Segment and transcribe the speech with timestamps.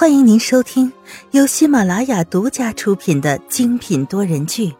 [0.00, 0.92] 欢迎您收听
[1.32, 4.68] 由喜马拉雅独家出品的精品多人剧《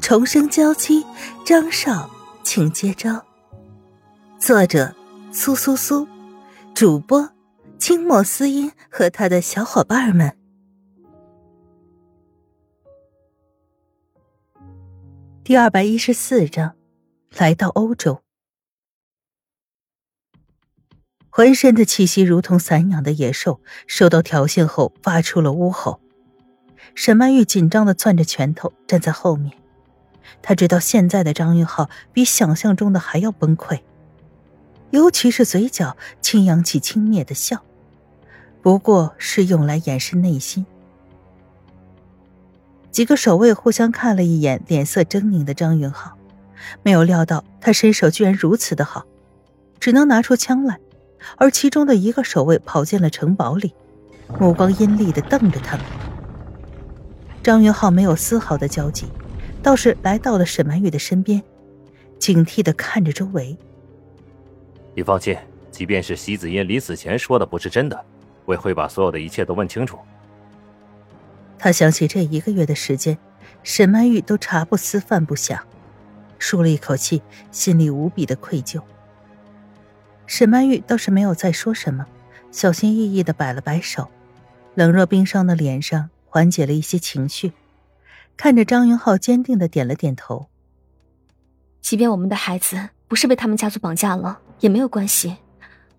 [0.00, 1.04] 重生娇妻》，
[1.46, 2.10] 张少，
[2.42, 3.24] 请接招。
[4.40, 4.92] 作者：
[5.30, 6.04] 苏苏苏，
[6.74, 7.30] 主播：
[7.78, 10.36] 清末思音和他的小伙伴们。
[15.44, 16.74] 第二百一十四章，
[17.36, 18.20] 来到欧洲。
[21.30, 26.00] 浑身的气息如同散养的野兽，受到挑衅后发出了呜吼。
[26.96, 29.52] 沈曼玉紧张的攥着拳头，站在后面。
[30.42, 33.80] 他知道现在的张云浩比想象中的还要崩溃，
[34.90, 37.62] 尤其是嘴角轻扬起轻蔑的笑，
[38.60, 40.66] 不过是用来掩饰内心。
[42.90, 46.18] 几个守卫互相看了一眼，脸色狰狞的张云浩，
[46.82, 49.04] 没有料到他身手居然如此的好，
[49.78, 50.80] 只能拿出枪来。
[51.36, 53.74] 而其中的一个守卫跑进了城堡里，
[54.38, 55.84] 目光阴厉的瞪着他们。
[57.42, 59.06] 张云浩没有丝毫的焦急，
[59.62, 61.42] 倒是来到了沈曼玉的身边，
[62.18, 63.56] 警惕的看着周围。
[64.94, 65.36] 你放心，
[65.70, 68.04] 即便是席子音临死前说的不是真的，
[68.44, 69.98] 我也会把所有的一切都问清楚。
[71.58, 73.16] 他想起这一个月的时间，
[73.62, 75.58] 沈曼玉都茶不思饭不想，
[76.38, 78.80] 舒了一口气，心里无比的愧疚。
[80.30, 82.06] 沈曼玉倒是没有再说什么，
[82.52, 84.08] 小心翼翼的摆了摆手，
[84.76, 87.52] 冷若冰霜的脸上缓解了一些情绪，
[88.36, 90.46] 看着张云浩，坚定的点了点头。
[91.80, 95.38] 即便我们的孩子不是被他们家族绑架了，也没有关系，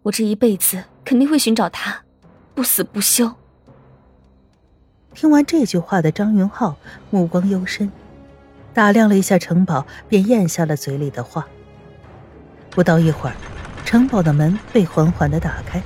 [0.04, 2.04] 我这一辈子肯定会寻找他，
[2.56, 3.34] 不死不休。
[5.14, 6.78] 听完这句话的张云浩
[7.10, 7.92] 目光幽深，
[8.74, 11.46] 打量了一下城堡，便咽下了嘴里的话。
[12.70, 13.36] 不到一会儿。
[13.92, 15.84] 城堡的门被缓缓的打开，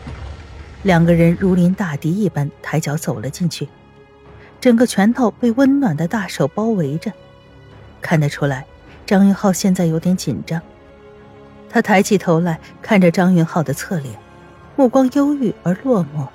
[0.84, 3.68] 两个人如临大敌一般抬脚走了进去，
[4.62, 7.12] 整个拳头被温暖的大手包围着，
[8.04, 8.64] 看得出来，
[9.08, 10.62] 张云浩现在有点紧张。
[11.68, 14.16] 他抬起头来看着张云浩的侧脸，
[14.76, 16.28] 目光忧郁而落寞。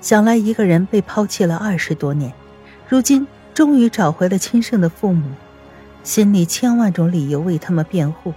[0.00, 2.32] 想来一个人被抛弃了二十多年，
[2.88, 3.24] 如今
[3.54, 5.30] 终于找回了亲生的父母，
[6.02, 8.34] 心里千万种理由为他们辩护。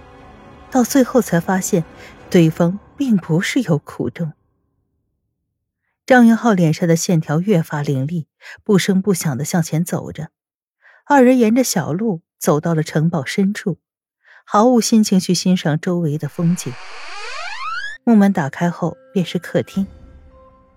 [0.70, 1.84] 到最后才发现，
[2.30, 4.32] 对方并不是有苦衷。
[6.04, 8.28] 张云浩脸上的线条越发凌厉，
[8.62, 10.28] 不声不响的向前走着。
[11.04, 13.78] 二人沿着小路走到了城堡深处，
[14.44, 16.72] 毫无心情去欣赏周围的风景。
[18.04, 19.86] 木门打开后，便是客厅。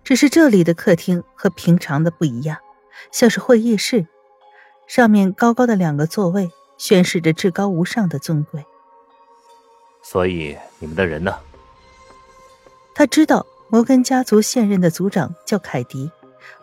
[0.03, 2.57] 只是这里的客厅和平常的不一样，
[3.11, 4.07] 像是会议室，
[4.87, 6.49] 上面高高的两个座位，
[6.79, 8.65] 宣示着至高无上的尊贵。
[10.11, 11.35] 所以你们的人呢？
[12.95, 16.09] 他知道摩根家族现任的族长叫凯迪，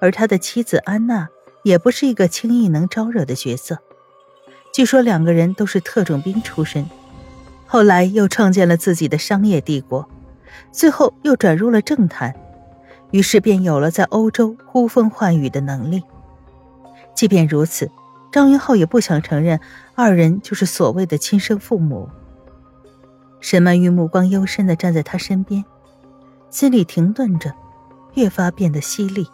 [0.01, 1.29] 而他的妻子安娜
[1.63, 3.79] 也不是一个轻易能招惹的角色。
[4.73, 6.91] 据说两个人都是特种兵出身，
[7.69, 10.09] 后来又创建了自己的商业帝国，
[10.73, 12.35] 最后又转入了政坛，
[13.13, 16.03] 于是便有了在欧洲呼风唤雨的能力。
[17.15, 17.89] 即便如此，
[18.33, 19.61] 张云浩也不想承认
[19.95, 22.09] 二人就是所谓的亲生父母。
[23.41, 25.65] 沈曼玉目光幽深的站在他身边，
[26.51, 27.53] 心里停顿着，
[28.15, 29.27] 越发变得犀利。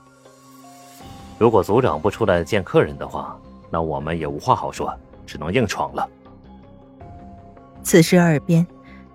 [1.38, 3.36] 如果族长不出来见客人的话，
[3.70, 4.92] 那我们也无话好说，
[5.26, 6.08] 只能硬闯了。
[7.82, 8.66] 此时耳边，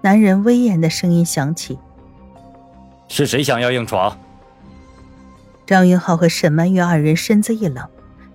[0.01, 1.77] 男人威严的声音响起
[3.07, 4.17] ：“是谁想要硬闯？”
[5.65, 7.87] 张云浩和沈曼玉二人身子一冷，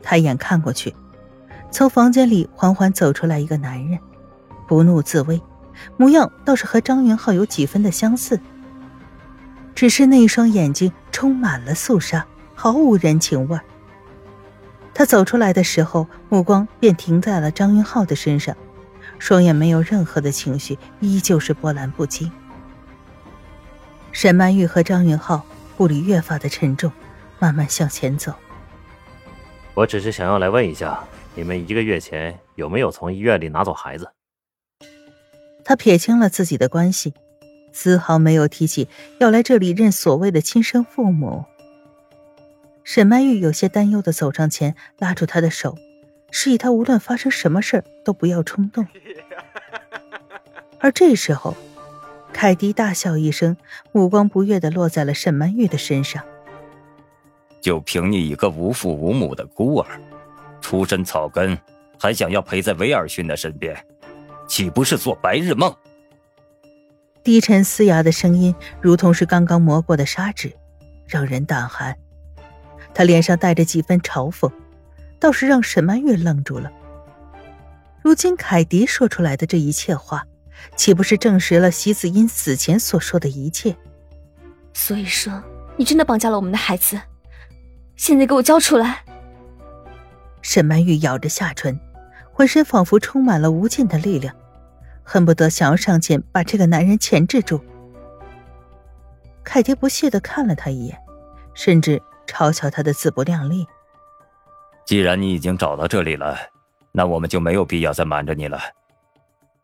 [0.02, 0.94] 抬眼看过去，
[1.70, 3.98] 从房间里缓缓走出来一个男人，
[4.68, 5.40] 不怒自威。
[5.96, 8.40] 模样倒是和张云浩有几分的相似，
[9.74, 13.58] 只是那一双眼睛充满了肃杀，毫无人情味。
[14.94, 18.56] 他走出来的时候，目光便停在了张云浩的身上，
[19.18, 22.30] 双眼没有任何的情绪，依旧是波澜不惊。
[24.12, 25.42] 沈曼玉和张云浩
[25.78, 26.92] 步履越发的沉重，
[27.38, 28.34] 慢慢向前走。
[29.72, 31.02] 我只是想要来问一下，
[31.34, 34.06] 你们一个月前有没有从医院里拿走孩子？
[35.64, 37.14] 他撇清了自己的关系，
[37.72, 38.88] 丝毫没有提起
[39.18, 41.44] 要来这里认所谓的亲生父母。
[42.84, 45.78] 沈曼玉有些担忧的走上前，拉住他的手，
[46.30, 48.86] 示意他无论发生什么事都不要冲动。
[50.80, 51.56] 而这时候，
[52.32, 53.56] 凯迪大笑一声，
[53.92, 56.24] 目光不悦的落在了沈曼玉的身上。
[57.60, 60.00] 就凭你一个无父无母的孤儿，
[60.60, 61.56] 出身草根，
[61.96, 63.76] 还想要陪在威尔逊的身边？
[64.46, 65.74] 岂不是做白日梦？
[67.24, 70.52] 低沉嘶哑的声音，如同是刚刚磨过的砂纸，
[71.06, 71.96] 让人胆寒。
[72.94, 74.50] 他脸上带着几分嘲讽，
[75.18, 76.70] 倒是让沈曼玉愣住了。
[78.02, 80.26] 如今凯迪说出来的这一切话，
[80.76, 83.76] 岂不是证实了席子英死前所说的一切？
[84.74, 85.42] 所以说，
[85.76, 87.00] 你真的绑架了我们的孩子？
[87.94, 89.04] 现在给我交出来！
[90.42, 91.78] 沈曼玉咬着下唇，
[92.42, 94.34] 浑身仿佛充满了无尽的力量，
[95.04, 97.60] 恨不得想要上前把这个男人钳制住。
[99.44, 100.98] 凯蒂不屑的看了他一眼，
[101.54, 103.64] 甚至嘲笑他的自不量力。
[104.84, 106.36] 既然你已经找到这里了，
[106.90, 108.58] 那我们就没有必要再瞒着你了。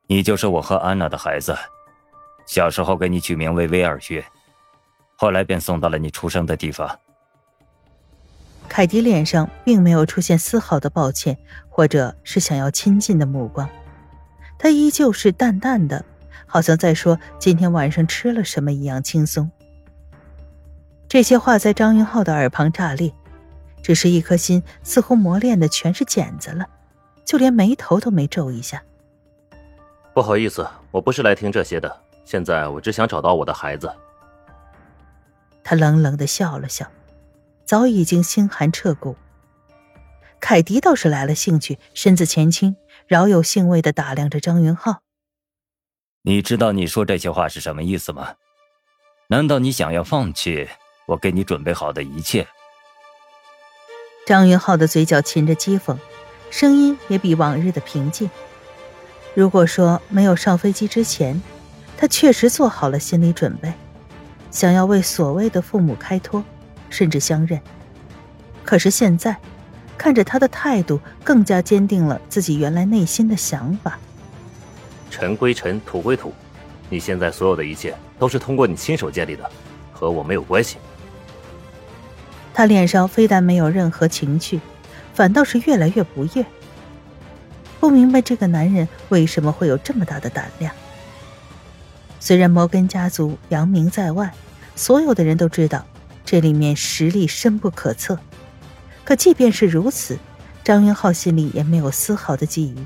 [0.06, 1.58] 你就是我和安娜的孩子，
[2.46, 4.22] 小时候给你取名为威尔逊，
[5.16, 6.88] 后来便送到了你出生的地方。
[8.68, 11.36] 凯迪脸上并没有出现丝毫的抱歉，
[11.68, 13.68] 或者是想要亲近的目光，
[14.58, 16.04] 他依旧是淡淡的，
[16.46, 19.50] 好像在说今天晚上吃了什么一样轻松。
[21.08, 23.12] 这些话在张云浩的耳旁炸裂，
[23.82, 26.66] 只是一颗心似乎磨练的全是茧子了，
[27.24, 28.82] 就连眉头都没皱一下。
[30.12, 33.90] 不好意思，我不是来听这些的，现在我只想找到我的孩子。
[35.64, 36.86] 他冷冷的笑了笑。
[37.68, 39.14] 早已经心寒彻骨。
[40.40, 42.76] 凯迪倒是来了兴趣，身子前倾，
[43.06, 45.02] 饶有兴味的打量着张云浩。
[46.22, 48.36] 你知道你说这些话是什么意思吗？
[49.28, 50.66] 难道你想要放弃
[51.08, 52.46] 我给你准备好的一切？
[54.24, 55.94] 张云浩的嘴角噙着讥讽，
[56.50, 58.30] 声音也比往日的平静。
[59.34, 61.38] 如果说没有上飞机之前，
[61.98, 63.70] 他确实做好了心理准备，
[64.50, 66.42] 想要为所谓的父母开脱。
[66.90, 67.60] 甚至相认，
[68.64, 69.36] 可是现在，
[69.96, 73.98] 看着他的态度，更加坚定了自己原来内心的想法。
[75.10, 76.32] 尘归尘，土归土，
[76.88, 79.50] 你现在所有的一切都是通过你亲手建立的，
[79.92, 80.76] 和我没有关系。
[82.54, 84.60] 他脸上非但没有任何情绪，
[85.14, 86.44] 反倒是越来越不悦。
[87.80, 90.74] 不明白这个男人为什么会有这么大的胆量。
[92.18, 94.32] 虽然摩根家族扬名在外，
[94.74, 95.86] 所有的人都知道。
[96.30, 98.18] 这里面实力深不可测，
[99.02, 100.18] 可即便是如此，
[100.62, 102.84] 张云浩心里也没有丝毫的觊觎，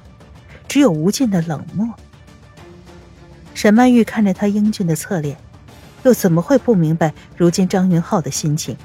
[0.69, 1.93] 只有无尽的冷漠。
[3.53, 5.37] 沈曼玉看着他英俊的侧脸，
[6.05, 8.77] 又怎么会不明白如今张云浩的心情？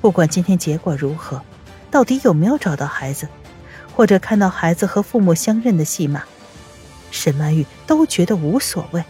[0.00, 1.42] 不管今天结果如何，
[1.90, 3.26] 到底有没有找到孩子，
[3.96, 6.22] 或者看到孩子和父母相认的戏码，
[7.10, 9.02] 沈曼玉都觉得无所谓。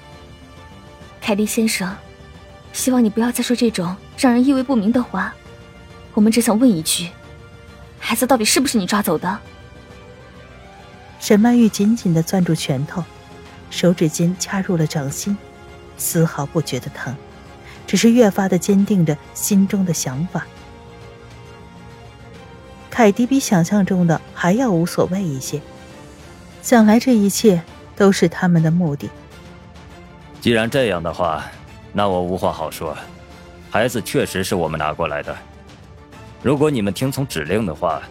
[1.20, 1.94] 凯蒂先生。
[2.78, 5.34] 希望你不要再说这种让人意味不明的话。
[6.14, 7.10] 我们只想问一句：
[7.98, 9.36] 孩子到底是不是你抓走的？
[11.18, 13.02] 沈曼玉紧紧的攥住拳头，
[13.68, 15.36] 手指尖掐入了掌心，
[15.96, 17.12] 丝毫不觉得疼，
[17.84, 20.46] 只是越发的坚定着心中的想法。
[22.88, 25.60] 凯迪比想象中的还要无所谓一些，
[26.62, 27.60] 想来这一切
[27.96, 29.10] 都是他们的目的。
[30.40, 31.44] 既然这样的话。
[31.92, 32.96] 那我无话好说，
[33.70, 35.36] 孩子确实是我们拿过来的。
[36.42, 38.02] 如果你们听从指令的话，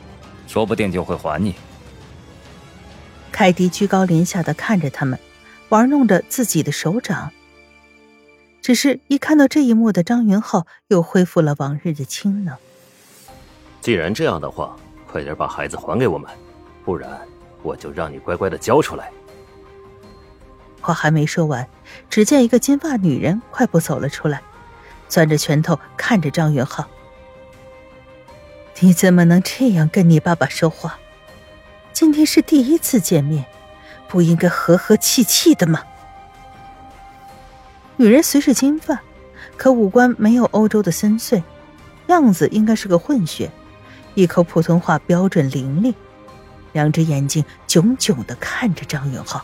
[0.48, 1.56] 说不定就会还你。
[3.32, 5.18] 凯迪居高临下的看着他们，
[5.70, 7.32] 玩弄着自己的手掌。
[8.62, 12.56] 只是一看到这一幕的张云浩又恢复了往日的清冷。
[13.80, 14.76] 既然这样的话，
[15.10, 16.30] 快点把孩子还给我们，
[16.84, 17.10] 不然
[17.64, 19.10] 我就让你乖乖的交出来。
[20.88, 21.68] 话还没说完，
[22.10, 24.42] 只见一个金发女人快步走了出来，
[25.10, 26.88] 攥着拳头看着张云浩
[28.80, 30.98] ：“你怎么能这样跟你爸爸说话？
[31.92, 33.46] 今天是第一次见面，
[34.08, 35.84] 不应该和和气气的吗？”
[37.98, 39.02] 女人虽是金发，
[39.58, 41.44] 可五官没有欧洲的深邃，
[42.08, 43.52] 样子应该是个混血，
[44.14, 45.94] 一口普通话标准伶俐，
[46.72, 49.44] 两只眼睛炯炯的看着张云浩。